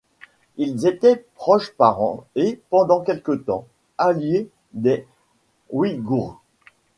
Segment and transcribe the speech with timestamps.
[0.57, 3.67] Ils étaient proches parents et, pendant quelque temps,
[3.99, 5.05] alliés des
[5.69, 6.39] Ouïgours.